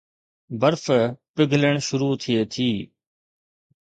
برف 0.59 0.83
پگھلڻ 1.35 1.73
شروع 1.87 2.13
ٿئي 2.21 2.37
ٿي 2.53 2.69